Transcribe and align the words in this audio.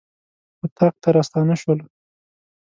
اطاق 0.63 0.95
ته 1.01 1.09
راستانه 1.15 1.55
شولو. 1.61 1.85